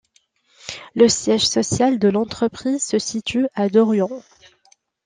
Le 0.95 1.07
siège 1.07 1.47
social 1.47 1.99
de 1.99 2.07
l'entreprise 2.07 2.83
se 2.83 2.97
situe 2.97 3.45
à 3.53 3.69
Dorion. 3.69 4.09